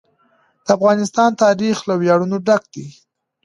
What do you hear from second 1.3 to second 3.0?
تاریخ له ویاړونو ډک دی.